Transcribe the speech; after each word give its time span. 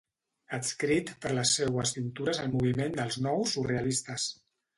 Adscrit 0.55 1.11
per 1.25 1.33
les 1.39 1.51
seues 1.57 1.91
pintures 1.99 2.41
al 2.45 2.49
moviment 2.55 2.97
dels 2.97 3.19
nous 3.27 3.53
surrealistes. 3.53 4.27